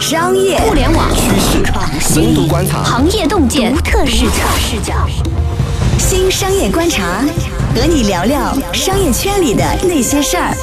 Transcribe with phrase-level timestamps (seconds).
[0.00, 1.64] 商业互联网趋势、
[1.98, 4.46] 深度观察、行业洞见、独特视角。
[4.56, 4.94] 视角。
[5.98, 7.24] 新商业观察，
[7.74, 10.54] 和你聊聊商业圈里的那些事儿。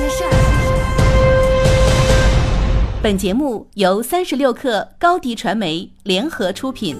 [3.02, 6.95] 本节目由三十六氪高低传媒联合出品。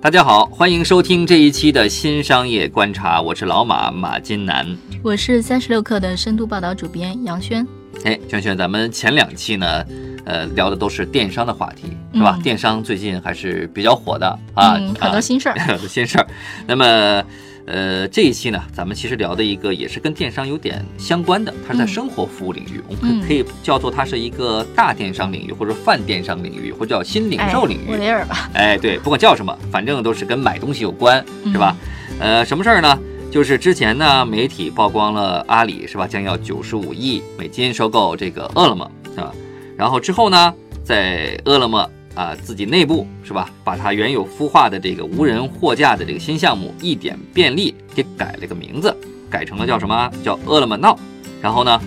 [0.00, 7.66] 大家好，欢迎收听这一期的新商业观察，我是老马马金南，我是三十六氪的深度报道主编杨轩。
[8.04, 9.84] 哎，轩轩，咱们前两期呢，
[10.24, 12.38] 呃，聊的都是电商的话题，是吧？
[12.42, 16.26] 电商最近还是比较火的啊，嗯，很多新事儿，很 多新事儿。
[16.66, 17.24] 那么。
[17.64, 27.92] 呃，这一期呢，咱们其实聊的一个也是跟电商有点相关的，它是在生活服务领域，我们可可以叫做它是一个大电商领域，或者泛电商领域，或者叫新零售领域。
[27.92, 28.50] 沃雷尔吧？
[28.52, 31.76] 哎，对，不管叫什么，反正都是跟买东西有关，是吧？
[32.18, 32.98] 呃，什么事儿呢？
[33.30, 38.84] 就是之前呢，媒体曝光了阿里是吧，将要九十五亿美金收购这个饿了么
[39.16, 39.30] 啊，
[39.76, 40.54] 然后之后呢，
[40.84, 41.90] 在饿了么。
[42.14, 43.48] 啊，自己内部是吧？
[43.64, 48.94] 把它原有孵化的这个无人货架的这个新项目一点便利给改了个名字，
[49.30, 50.12] 改成了叫什么？
[50.22, 50.98] 叫饿了么 Now。
[51.40, 51.80] 然后呢，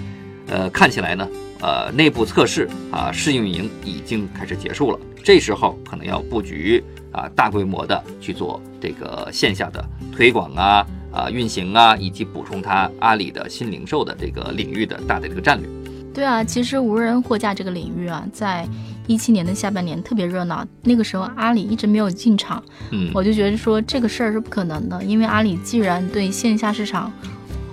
[0.48, 1.30] 呃，看起来呢，
[1.62, 5.00] 呃，内部测试啊，试运营已经开始结束了。
[5.24, 15.70] 这时候可能要布局啊，大规模的去做这个线下的推广啊、啊运行啊，以及补充它阿里的新零售的这个领域的大的这个战略。
[16.16, 18.66] 对啊，其实无人货架这个领域啊，在
[19.06, 20.66] 一七年的下半年特别热闹。
[20.84, 27.12] 那个时候阿里一直没有进场，嗯，我就觉得说这个事儿是不可能的，因为阿里既然对线下市场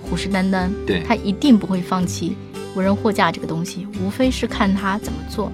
[0.01, 2.35] 虎视眈眈，对，他一定不会放弃
[2.75, 5.49] 无人货架这个东西，无非是看他怎么做。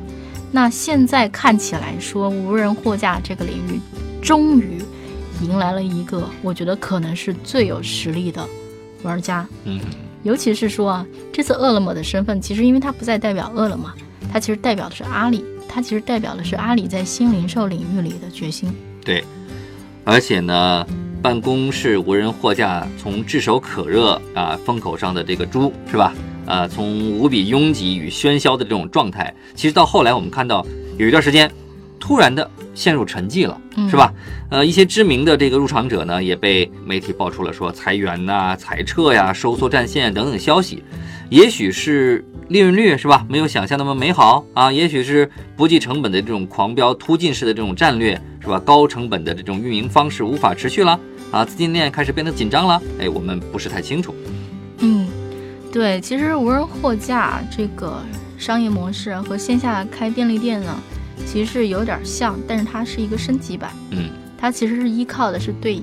[0.52, 3.80] 那现在看起来说无人货架这个领域
[4.20, 4.80] 终于
[5.44, 8.44] 迎来了一个我觉得可能是最有实力的
[9.04, 9.80] 玩家，嗯。
[10.24, 13.92] 尤其是说啊，这次饿了么的身份，其实因为它不再代表饿了么，
[14.32, 18.70] 它其实代表的是阿里，它其实代表的是阿里在新零售领域里的决心。
[19.04, 19.24] 对，
[20.04, 20.86] 而且呢，
[21.22, 26.14] 办公室无人货架从炙手可热啊风口上的这个猪是吧？
[26.46, 30.66] 啊，从无比拥挤与喧嚣的这种状态，其实到后来我们看到
[30.98, 31.50] 有一段时间，
[32.00, 32.50] 突然的。
[32.80, 33.60] 陷入沉寂了，
[33.90, 34.14] 是吧？
[34.50, 40.82] 呃，一些知名的这个入场者呢，也被媒体爆出了说裁员呐、裁撤呀、收缩战线等等消息。
[41.30, 44.72] 也许是利润率是吧，没有想象那么美好啊？
[44.72, 48.58] 也许是不计成本的这种狂飙突进式的这种战略是吧？
[48.62, 50.98] 高成本的这种运营方式无法持续了
[51.32, 51.44] 啊？
[51.44, 52.82] 资金链开始变得紧张了？
[52.98, 54.16] 哎，我们不是太清楚。
[54.78, 55.06] 嗯，
[55.70, 58.02] 对，其实无人货架这个
[58.38, 60.74] 商业模式和线下开便利店呢。
[61.26, 63.72] 其实是有点像，但是它是一个升级版。
[63.92, 65.82] 嗯，它其实是依靠的是对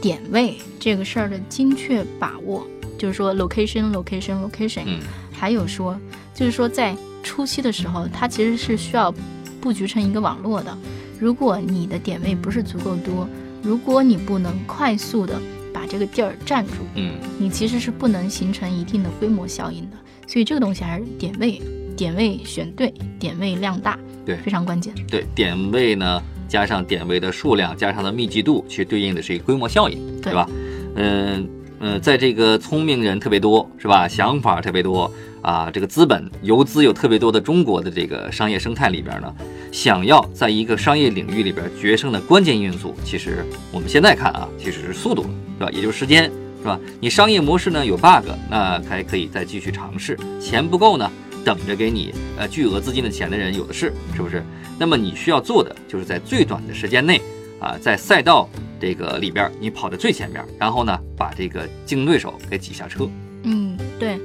[0.00, 2.66] 点位这个事儿的精确把握，
[2.98, 4.82] 就是说 location location location。
[4.86, 5.00] 嗯，
[5.32, 5.98] 还有说，
[6.34, 9.12] 就是说在初期的时候，它其实是需要
[9.60, 10.76] 布局成一个网络的。
[11.18, 13.28] 如果你的点位不是足够多，
[13.62, 15.40] 如果你不能快速的
[15.72, 19.96] 把这个地儿占住，嗯，你其实是不能形成一定的规模效应的。
[20.28, 21.60] 所以这个东西还是点位，
[21.96, 23.98] 点位选对，点位量大。
[24.26, 24.92] 对，非常关键。
[25.08, 30.48] 对，点位呢，加上点位的数量，加上的密集度，其实对应的是一个规模效应，对吧？
[30.96, 31.48] 嗯
[31.78, 34.08] 嗯，在这个聪明人特别多，是吧？
[34.08, 35.08] 想法特别多
[35.42, 39.32] 啊，这个资本游资有特别多的中国的这个商业生态里边呢，
[39.70, 45.22] 想要在一个商业领域里边决胜的关键因素，其实我们现在看啊，其实是速度，
[45.58, 45.70] 是吧？
[45.70, 46.24] 也就是时间，
[46.60, 46.80] 是吧？
[46.98, 51.08] 你商业模式呢有 bug，那还可以再继续尝试，钱不够呢？
[51.46, 54.42] 等着给你呃巨额资金的钱的人有的是，是不是？
[54.76, 57.22] 那么你需要做的就是在最短的时间内
[57.60, 58.48] 啊，在赛道
[58.80, 63.08] 这个里边你跑在最前面，然后呢把这个竞争对手给挤下车。
[63.44, 64.18] 嗯，对，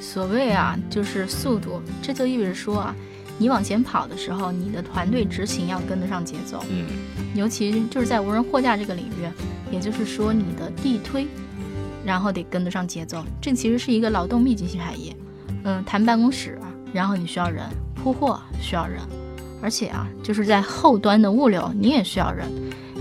[0.00, 2.94] 所谓啊就是速度，这就意味着说啊，
[3.38, 6.64] 你往前跑的时候，你的团队执行要跟得上节奏。
[6.70, 6.86] 嗯，
[7.34, 11.26] 尤其就是在无人货架这个领域，也就是说你的地推，
[12.04, 13.24] 然后得跟得上节奏。
[13.42, 15.12] 这其实是一个劳动密集型产业。
[15.64, 16.56] 嗯，谈办公室。
[16.92, 17.62] 然后你需要人
[17.94, 19.00] 铺货，需要人，
[19.62, 22.46] 而且啊，就是在后端的物流你也需要人，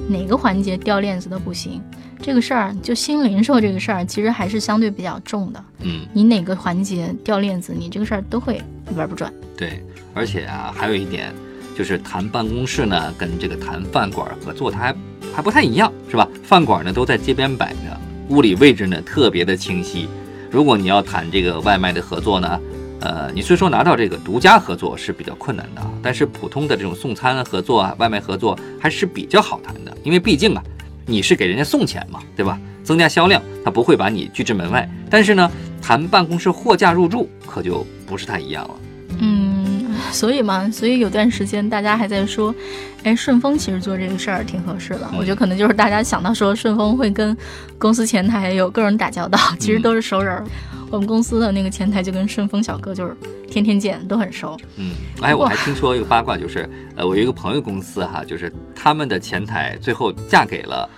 [0.08, 1.82] 哪个环节掉链子都不行。
[2.20, 5.64] 这个事儿就新零售这个事儿，其实还是相对比较重的。
[5.82, 8.60] 嗯，你哪个环节掉链子，你这个事儿都会
[8.96, 9.32] 玩不转。
[9.56, 9.84] 对，
[10.16, 11.32] 而且啊，还有一点
[11.78, 14.96] 就是谈办公室呢，跟这个谈饭馆合作，它还
[15.36, 16.28] 还不太一样，是吧？
[16.44, 18.00] 饭馆呢都在街边摆着，
[18.30, 20.10] 物理位置呢特别的清晰。
[20.50, 22.60] 如果你要谈这个外卖的合作呢？
[23.00, 30.64] 呃，你虽说拿到这个独家合作是比较困难的，但是普通的这种送餐合作啊、外卖合作还是比较好谈的，因为毕竟啊，
[31.06, 32.60] 你是给人家送钱嘛，对吧？
[32.84, 34.90] 增加销量，他不会把你拒之门外。
[35.10, 35.52] 但是呢，
[35.82, 38.76] 谈办公室货架入驻可就不是太一样了。
[39.20, 42.56] 嗯，所以嘛，所以有段时间大家还在说，
[43.04, 45.10] 哎，顺丰其实做这个事儿挺合适的。
[45.18, 47.36] 我觉得可能就是大家想到说顺丰会跟
[47.78, 50.42] 公司前台有个人打交道，其实都是熟人。
[50.90, 53.16] 我们公司的那个前台就跟顺丰小哥就是
[53.50, 54.58] 天天见，都很熟。
[54.78, 54.92] 嗯，
[55.22, 60.90] 哎，我还听说一个八卦，就是呃，我有一个朋友公司哈，就是他们的前台最后嫁给了。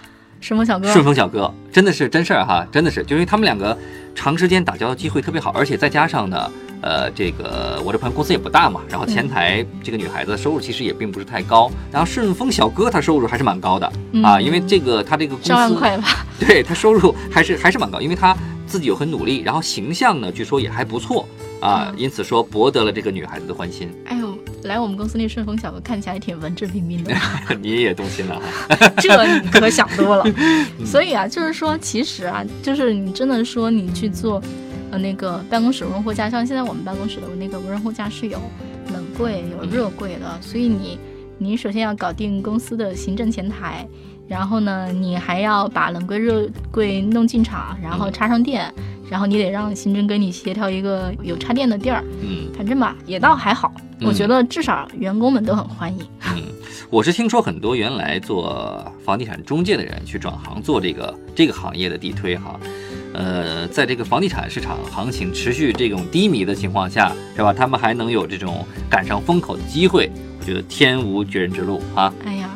[0.42, 3.78] 顺丰小哥，顺丰小哥真的是真事儿哈，真的是，就因为他们两个
[4.16, 6.50] 长时间打交道机会特别好，而且再加上呢，
[6.80, 13.92] 呃，这个我这朋友公司也不大嘛，然后前台这个女孩子收入其实也并不是太高，然后顺丰小哥他收入还是蛮高的
[14.24, 18.34] 啊，因为这个他这个公司，万块吧，对他收入还是还是蛮高，因为他
[18.70, 21.28] 自己又很努力，然后形象呢据说也还不错
[21.60, 23.90] 啊，因此说博得了这个女孩子的欢心。
[24.06, 24.38] 哎呦。
[24.66, 27.16] 来我们公司那顺丰小哥看起来挺文质彬彬的，
[27.62, 28.76] 你也动心了哈？
[29.00, 30.26] 这你可想多了。
[30.86, 34.44] 所以啊，就是说，其实啊，就是你真的说你去做，
[34.92, 38.38] 呃，那个办公室无人货架，像现在我们办公室的那个无人货架是有
[38.92, 41.00] 冷柜、有热柜的，所以你
[41.40, 43.88] 你首先要搞定公司的行政前台，
[44.28, 48.72] 然后呢，你还要把冷柜、热柜弄进场，然后插上电。
[49.10, 56.06] 然后你得让行政跟你协调一个有插电的地儿，嗯，反正吧也倒还好，我觉得至少员工们都很欢迎。
[56.36, 56.44] 嗯，
[56.92, 62.60] 我是听说很多原来做房地产中介的人去转行做这个这个行业的地推哈，
[63.14, 67.52] 呃，在这个房地产市场行情持续这种低迷的情况下，是吧？
[67.52, 70.10] 他们还能有这种赶上风口的机会，
[70.40, 72.14] 我觉得天无绝人之路啊。
[72.26, 72.50] 哎呀，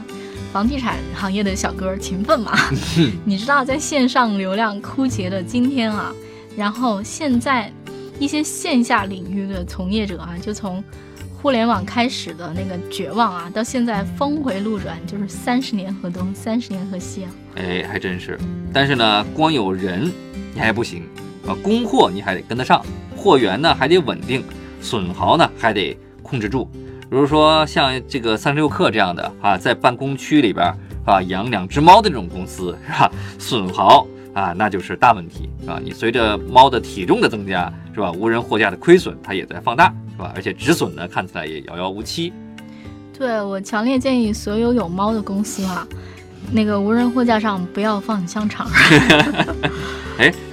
[0.52, 2.54] 房地产行业的小哥勤奋嘛，
[3.26, 6.14] 你知道在线上流量枯竭的今天啊。
[6.56, 7.72] 然后现在，
[8.20, 10.84] 一些线下领域的从业者啊，就从
[11.42, 17.32] 互联网开始的那个绝望啊，到现在峰回路转，就是三十年河东，三十年河西啊。
[17.56, 18.38] 哎，还真是。
[18.72, 20.12] 但是呢，光有人
[20.54, 21.04] 你还不行
[21.48, 22.84] 啊，供货你还得跟得上，
[23.16, 24.44] 货源呢还得稳定，
[24.82, 26.66] 损耗呢还得控制住。
[27.10, 30.74] 比如说像这个三十六氪这样的啊，在办公区里边
[31.06, 33.12] 啊养两只猫的这种公司是吧？
[33.40, 34.08] 损耗。
[34.34, 35.80] 啊，那就是大问题啊！
[35.80, 38.12] 你随着猫的体重的增加，是吧？
[38.12, 40.32] 无人货架的亏损它也在放大，是吧？
[40.34, 42.34] 而且止损呢，看起来也遥遥无期。
[43.16, 45.88] 对我强烈建议所有有猫的公司啊，
[46.52, 48.68] 那个无人货架上不要放香肠。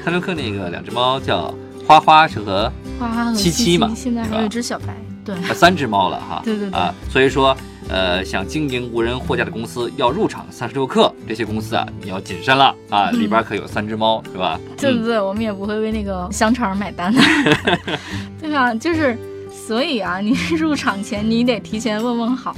[0.01, 1.55] 哎，三六氪那个两只猫叫
[1.87, 6.41] 花花是和花花和七七嘛，现在还有一只小白，对，三只猫了哈。
[6.45, 7.57] 对对对啊，所以说。
[7.89, 13.11] 呃，想经营无人货架的公司要入场三十六克，这些公司啊，你要谨慎了啊！
[13.11, 14.61] 里边可有三只猫，是吧？
[14.79, 17.21] 对对对，我们也不会为那个香肠买单的，
[18.41, 18.73] 对吧？
[18.77, 19.19] 就是，
[19.51, 22.55] 所以啊，你入场前你得提前问问好。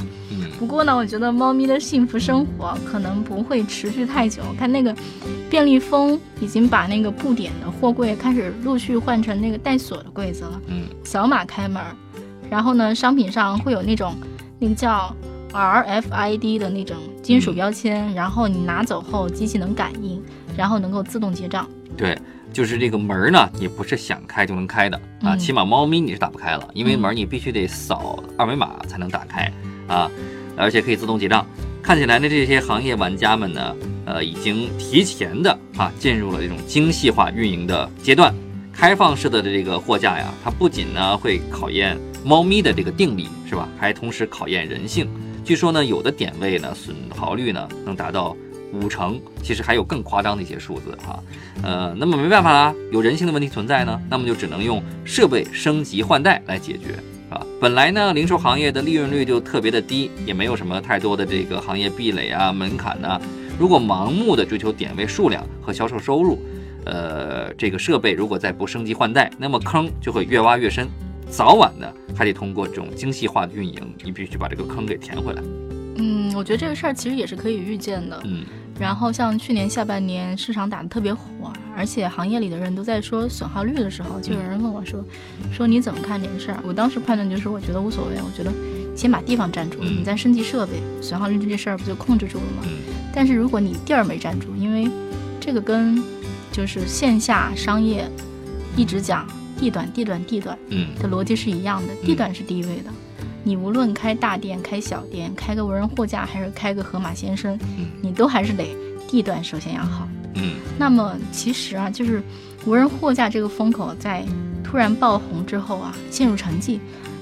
[0.63, 0.67] 嗯。
[0.67, 4.43] 不过呢，我觉得猫咪的幸福生活可能不会持续太久。
[4.59, 4.95] 看那个
[5.51, 10.61] 便利蜂已经把那个布点的货柜开始陆续换成那个带锁的柜子了。
[10.69, 10.85] 嗯。
[11.03, 11.83] 扫码开门，
[12.49, 14.15] 然后呢，商品上会有那种。
[14.59, 15.13] 那个叫
[15.53, 20.23] RFID 的那种金属标签，然后你拿走后，机器能感应，
[20.57, 21.69] 然后能够自动结账。
[21.97, 22.17] 对，
[22.53, 29.53] 就是这个门呢，你不是想开就能开的啊，起码猫咪你是打不开了，因为门你必须得扫二维码才能打开
[29.89, 30.09] 啊，
[30.63, 31.45] 而且可以自动结账。
[31.83, 33.77] 看起来呢，这些行业玩家们呢，
[34.07, 38.33] 呃，已经提前的啊，进入了这种精细化运营的阶段。
[38.73, 41.99] 开放式的这个货架呀，它不仅呢会考验。
[42.25, 43.69] 猫咪的这个定力是吧？
[43.77, 45.09] 还同时考验人性。
[45.45, 48.37] 据说呢，有的点位呢损耗率呢能达到
[48.73, 51.21] 五成，其实还有更夸张的一些数字哈。
[51.65, 56.95] 呃，那么没办法啦，有人性的问题存在呢，那么就只能用设备升级换代来解决
[57.33, 57.47] 啊。
[57.61, 63.21] 本来呢，零售行业的利润率就特别的低，也没有什么太多的这个行业壁垒啊、门槛呢。
[63.59, 66.39] 如果盲目的追求点位数量和销售收入，
[66.85, 70.89] 呃，这个设备如果再不升级换代，那么坑就会越挖越深。
[71.29, 75.43] 早晚呢，还得通过这种精细化的运营，你必须把这个坑给填回来。
[75.97, 78.21] 嗯，我觉得这个事儿其实也是可以预见的。
[78.25, 78.45] 嗯，
[78.79, 85.05] 然后像去年下半年市场打得特别火，而且行业里的人都在说损耗率的时候，就有人问我说
[85.53, 88.53] ：“说你怎么看这个事儿？”我当时判断就是，我觉得无所谓，我觉得
[88.97, 92.69] 先把地方占住，你再升级设备，损耗率这件事儿不就控制住了吗？
[93.15, 94.91] 但是如果你地儿没占住，因为
[95.41, 96.03] 这个跟
[96.51, 98.11] 就是线下商业
[98.77, 99.27] 一直讲。
[99.55, 101.95] 地短地短地短，嗯，的逻辑是一样的。
[102.05, 102.91] 地短是第一位的，
[103.45, 108.77] 你无论开大店、开小店、开个无人货架，还是开个盒马先生，嗯，你都还是得
[109.09, 110.53] 地段首先要好，嗯。
[110.79, 112.23] 那么其实啊，就是
[112.65, 114.25] 无人货架这个风口在
[114.63, 116.79] 突然爆红之后啊，陷入沉寂，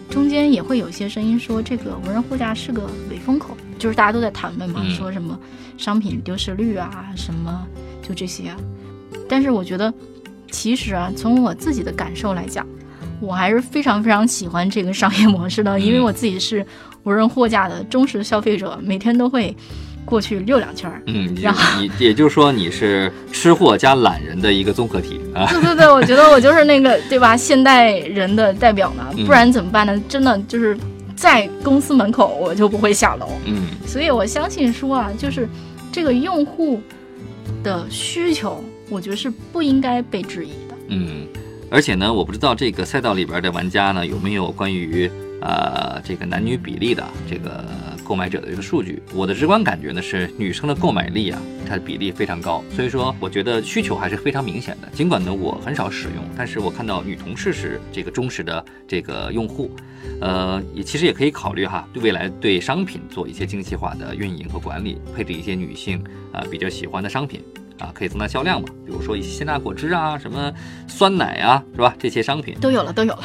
[0.08, 5.38] 中间也会有些声音说这个无人货架是个伪风口，就是大家都在谈论嘛，说什么
[5.76, 7.66] 商品丢失率啊，什么
[8.02, 8.54] 就这些。
[9.28, 9.92] 但是我觉得。
[10.52, 12.66] 其实啊，从我自己的感受来讲，
[13.20, 16.64] 我还是非常非常喜欢这个商业模式的，因为我自己是
[17.04, 19.54] 无人货架的忠实消费者，每天都会
[20.04, 21.02] 过去溜两圈儿。
[21.06, 25.46] 嗯， 然后你也就是说你是吃货加懒人的一个综合体啊。
[25.50, 30.02] 对对对，我觉得我就是那个对吧，现代人的代表呢，嗯不然怎么办呢？
[30.08, 30.76] 真的就是
[31.14, 35.48] 在公司门口我就不会下楼，嗯所以我相信说啊，就是
[35.92, 36.80] 这个用户
[37.62, 40.74] 的需求，我觉得是不应该被质疑的。
[40.88, 41.26] 嗯，
[41.70, 45.08] 而且呢，我不知道这个赛道里边的玩家呢有没有关于
[45.40, 47.64] 呃这个男女比例的这个
[48.02, 49.00] 购买者的这个数据。
[49.14, 54.88] 我的直观感觉呢是女生的购买力啊，它的比例非常高，所以说我觉得需求还是非常明显的。
[54.92, 59.70] 尽管呢我很少使用，但是我看到女同事是这个忠实的这个用户。
[60.20, 67.42] 呃，也其实也可以考虑哈，对未来对商品做一些精细化的运营和管理，配置一些女性啊、比较喜欢的商品
[67.80, 68.68] 啊，可以增大销量嘛。
[68.86, 70.52] 比如说一些鲜榨果汁啊，什么
[70.86, 71.94] 酸奶啊，是吧？
[71.98, 72.54] 这些商品。
[72.60, 73.24] 都有了，都有了。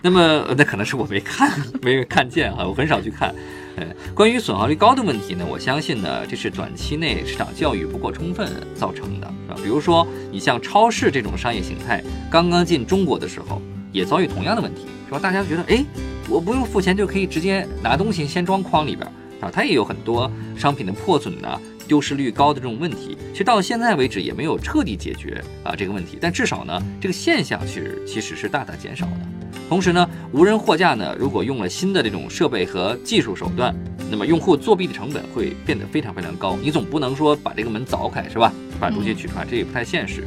[0.00, 1.50] 那么呃那可能是我没看，
[1.82, 3.34] 没有看见哈，我很少去看。
[3.76, 3.84] 呃，
[4.14, 9.60] 关于损耗率高的问题呢，我相信呢，这是短期内市场教育不够充分造成的，是吧？
[9.62, 15.18] 比如说，你像超市这种商业形态刚刚进中国的时候，也遭遇同样的问题，是吧？
[15.20, 15.84] 大家觉得，哎，
[16.28, 21.56] 我不用付钱就可以直接拿东西先装筐里边儿啊，它也有很多商品的破损呐、
[21.88, 23.16] 丢失率高的这种问题。
[23.32, 29.20] 其实到现在为止也没有彻底解决啊这个问题，但至少呢，这个现象其实其实是大大减少的。
[29.68, 33.74] 同时呢，无人货架呢，如果用了新的这种设备和技术手段，
[34.10, 36.56] 那么用户作弊的成本会变得非常非常高。
[36.62, 38.52] 你总不能说把这个门凿开是吧？
[38.78, 40.24] 把东西取出来，这也不太现实。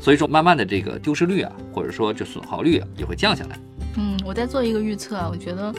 [0.00, 3.58] 所以说，慢慢的这个丢失率啊，或者说这损耗率啊，也会降下来。
[3.96, 5.74] 嗯，我在做一个预测啊，我觉得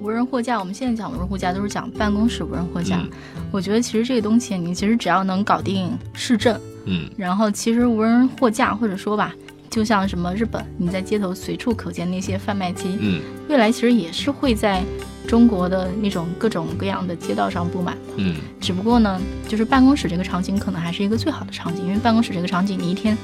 [0.00, 2.98] 无人货架，我们现在讲无人货架都是讲办公室无人货架。
[2.98, 3.10] 嗯
[3.52, 9.32] 我觉得其实这个东西，你其实只要能搞定市政，嗯然后其实无人货架或者说吧，
[9.70, 14.82] 就像什么日本，你在街头随处可见那些贩卖机，嗯未来其实也是会在
[15.26, 18.14] 中国的那种各种各样的街道上布满的。
[18.16, 23.16] 嗯只不过呢，就是办公室这个场景可能还是一个最好的场景，因为办公室这个场景你一天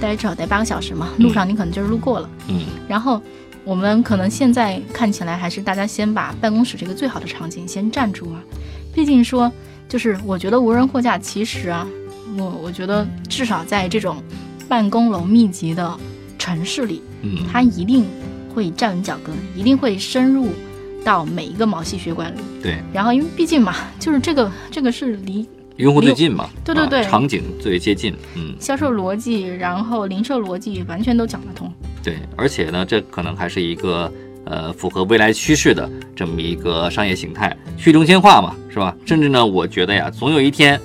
[0.00, 2.30] 待至少待八个小时嘛，路上你可能就是路过了。
[2.48, 3.20] 嗯然后
[3.64, 8.42] 我们可能现在看起来还是大家先把办公室这个最好的场景先占住啊，
[8.94, 9.50] 毕竟说
[9.88, 11.86] 就是我觉得无人货架其实啊，
[12.36, 14.22] 我我觉得至少在这种
[14.68, 15.98] 办公楼密集的
[16.38, 18.06] 城市里，嗯它一定
[18.54, 20.48] 会站稳脚跟，一定会深入
[21.02, 22.40] 到每一个毛细血管里。
[22.62, 28.14] 对，然后因为毕竟嘛，就是这个这个是离用户最近嘛，对对对啊场景最接近。
[28.36, 31.72] 嗯，销售逻辑，然后零售逻辑完全都讲得通。
[32.04, 34.12] 对，而且呢，这可能还是一个
[34.44, 38.94] 呃符合未来趋势的这么一个商业形态，去中心化嘛，是吧？
[39.06, 40.78] 甚至呢，我觉得呀，总有一天，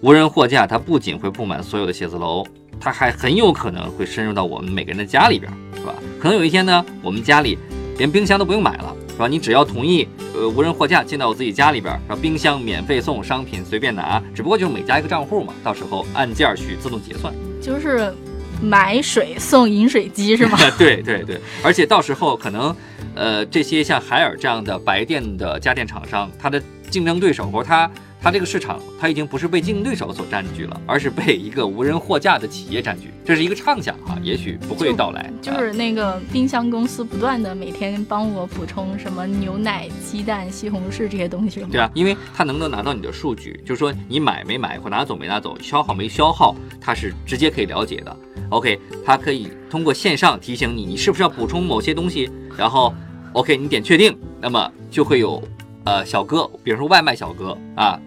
[0.00, 2.46] 无人货架它不仅会布满所有的写字楼，
[2.78, 5.92] 它还很有可能会深入到我们每个人的家里边，是吧？
[6.20, 7.58] 可能有一天呢，我们家里
[7.98, 9.26] 连冰箱都不用买了，是吧？
[9.26, 12.18] 你只要同意，呃，无人货架进到我自己家里边，是吧？
[12.22, 17.34] 冰箱免费送，商品随便拿，只不过就是每家一个账户嘛，到时候按件儿去自动结算。
[17.60, 18.14] 就是
[18.62, 20.58] 买水送饮水机是吗？
[20.78, 22.74] 对对对，而且到时候可能，
[23.14, 27.90] 呃，这些像海尔这样的白电的家电厂商，它的竞争对手或者它
[28.22, 33.10] 它这个市场，它已经不是被竞争对手所占据了，而是被一个无人货架的企业占据。
[33.24, 35.22] 这是一个畅想哈，也许不会到来。
[35.22, 41.64] 啊就是那个冰箱公司不断的每天帮我补充什么牛奶、鸡蛋、西红柿这些东西？
[41.72, 48.14] 对啊，因为它能够拿到你的数据，就是说你买没买或拿走没拿走，消耗没消耗，它是直接可以了解的。
[48.50, 52.92] OK，它可以通过线上提醒你，你是不是要补充某些东西，然后
[53.32, 55.42] OK 你点确定，那么就会有
[55.84, 57.98] 呃小哥，比如说外卖小哥啊，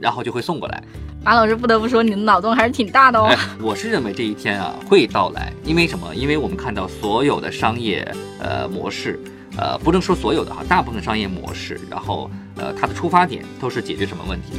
[0.00, 0.82] 然后就会送过来。
[1.24, 3.24] 马老师不得不说，你的脑洞还是挺大的哦。
[3.24, 6.14] 哎，我是认为这一天啊会到来，因为什么？
[6.14, 8.06] 因为我们看到所有的商业
[8.38, 9.18] 呃模式，
[9.58, 14.52] 呃，不能说所有的哈，大部分商业模式，然后呃，它的出发点都是解决什么问题？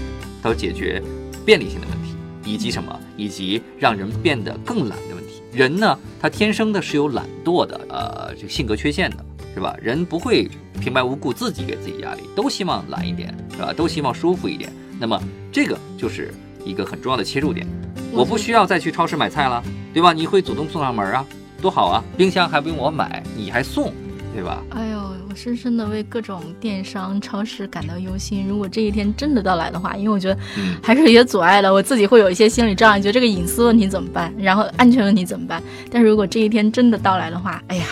[0.44, 1.02] 都是解决
[1.46, 3.00] 便利性的问题，以及什么？
[3.16, 5.27] 以及让人变得更懒的问题。
[5.58, 9.76] 人呢，他天生的是有懒惰的呃这个性格缺陷的，是吧？
[9.82, 10.48] 人不会
[10.80, 13.74] 平白无故自己给自己压力，都希望懒一点，是吧？
[13.74, 14.72] 都希望舒服一点。
[15.00, 15.20] 那么
[15.52, 16.32] 这个就是
[16.64, 17.66] 一个很重要的切入点。
[18.12, 19.64] 我不需要再去超市买菜了，
[19.96, 20.14] 对吧？
[20.14, 21.26] 你会主动送上门啊，
[21.60, 22.04] 多好啊！
[22.16, 23.92] 冰箱还不用我买，你还送，
[24.38, 24.62] 对吧？
[24.70, 28.48] 哎呦，我深深的为各种电商、超市感到忧心。
[28.48, 35.60] 如果这一天真的到来的话，因为我觉得嗯还是有些阻碍的，我自己会有一些心理障碍，觉得这个隐私问题怎么办，然后安全问题怎么办。
[35.92, 37.86] 但是如果这一天真的到来的话，哎呀，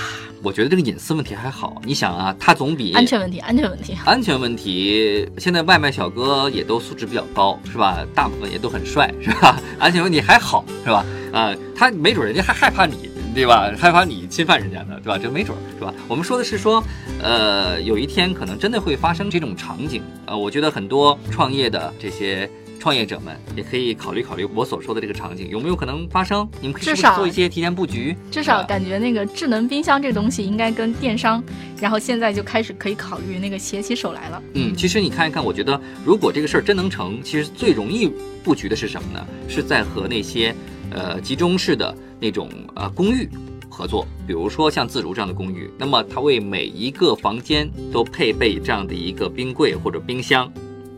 [0.43, 3.97] 我觉得这个隐私问题还好，你想啊，它总比安全问题，安全问题。
[4.05, 8.05] 安全问题，现在外卖小哥也都素质比较高，是吧？
[8.13, 9.59] 大部分也都很帅，是吧？
[9.79, 11.03] 安全问题还好，是吧？
[11.33, 13.71] 啊、他没准人家还害怕你对吧？
[13.77, 15.19] 害怕你侵犯人家呢，对吧？
[15.21, 15.93] 这没准儿，是吧？
[16.07, 16.81] 我们说的是说，
[17.21, 20.01] 呃，有一天可能真的会发生这种场景。
[20.25, 22.49] 呃，我觉得很多创业的这些。
[22.85, 26.47] 创业者们也可以考虑考虑我所说的这个场景有没有可能发生？
[26.61, 28.15] 你们可以做一些提前布局？
[28.29, 31.43] 至少感觉那个智能冰箱这个东西应该跟电商，
[31.81, 34.43] 然后现在就开始可以考虑那个携起手来了。
[34.53, 38.13] 嗯，其实你看一看，我觉得如果这个事儿真能成，其实最容易
[38.43, 39.25] 布局的是什么呢？
[39.49, 40.53] 是在和那些
[40.91, 43.27] 呃集中式的那种呃公寓
[43.67, 50.53] 合作，比如说像自如这样的公寓，那么它为每一个房间都配备这样的一个冰柜或者冰箱，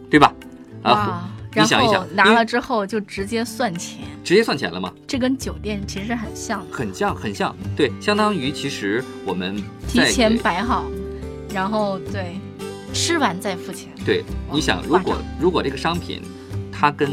[0.10, 0.34] 对吧？
[0.84, 1.34] 啊。
[1.56, 4.94] 你想一想，拿了之后就直接算钱，直接算钱了吗？
[5.08, 7.56] 这跟酒店其实很像，很像，很像。
[7.75, 9.56] 对，相当于其实我们
[9.88, 10.86] 提前摆好，
[11.54, 12.36] 然后对，
[12.94, 13.89] 吃完再付钱。
[14.06, 16.22] 对，你想，如果如果这个商品
[16.72, 17.10] 它跟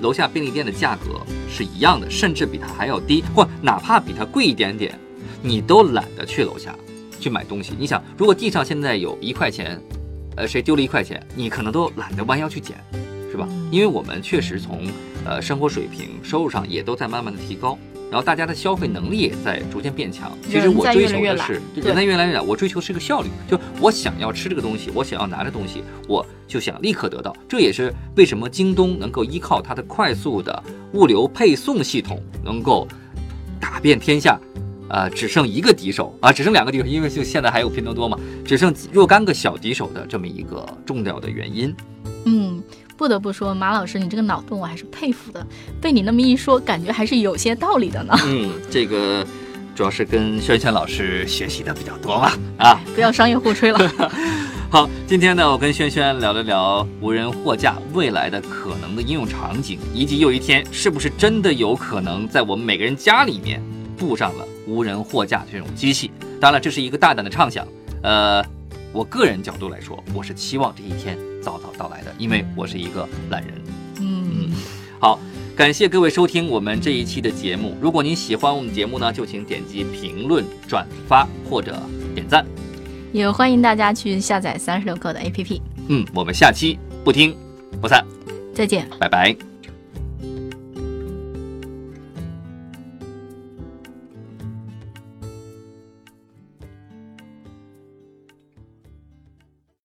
[0.00, 4.98] 楼下便利店的价格是一样的，甚至比它还要低，或哪怕比它贵一点点，
[5.42, 6.74] 你都懒得去楼下
[7.20, 7.72] 去买东西。
[7.78, 9.80] 你想，如果地上现在有一块钱，
[10.36, 12.76] 呃，谁丢了一块钱，你可能都懒得弯腰去捡。
[13.36, 13.46] 是吧？
[13.70, 14.86] 因为我们确实从
[15.26, 17.78] 呃生活水平、收入上也都在慢慢的提高，
[18.10, 20.32] 然后大家的消费能力也在逐渐变强。
[20.48, 27.36] 其实我追求的是人在越来越懒，我追求是个效率，就我想要吃这个东西，我想要拿着东西，我就想立刻得到。
[27.46, 30.62] 这也是为什么京东能够依靠它的快速的
[30.94, 32.88] 物流配送系统，能够
[33.60, 34.40] 打遍天下，
[34.88, 41.74] 呃，只剩一个敌手啊，只剩两个敌手，因为就现在还有拼多多嘛，只剩若干个小敌手的这么一个重要的原因。
[42.24, 42.62] 嗯。
[42.96, 45.46] 不得不说，马老师，你这个脑洞我还是佩服的。
[45.80, 48.14] 被你那么一说，感觉还是有些道理的呢。
[48.24, 49.24] 嗯，这个
[49.74, 52.32] 主要是跟轩轩老师学习的比较多嘛。
[52.58, 53.78] 啊， 不要商业互吹了。
[54.68, 63.62] 好，今天呢，我跟轩轩聊了聊无人货架未来的可能的应用场景，以及有一天是不是真的有可能在我们每个人家里面
[63.96, 66.10] 布上了无人货架这种机器。
[66.40, 67.66] 当然，这是一个大胆的畅想。
[68.02, 68.44] 呃，
[68.92, 71.16] 我个人角度来说，我是期望这一天。
[71.46, 73.52] 早早到来的，因为我是一个懒人。
[74.00, 74.50] 嗯，
[74.98, 75.20] 好，
[75.54, 77.76] 感谢各位收听我们这一期的节目。
[77.80, 81.80] 如果您喜欢我们节目呢，就请点击评论、转发或者
[82.16, 82.44] 点赞。
[83.12, 85.60] 也欢迎大家去下载三十六课的 APP。
[85.86, 87.36] 嗯，我们下期不听
[87.80, 88.04] 不散，
[88.52, 89.55] 再见，拜拜。